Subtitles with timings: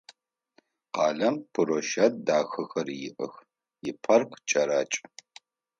[0.95, 3.33] Къалэм площадь дахэхэр иӏэх,
[3.89, 4.97] ипарк кӏэракӏ.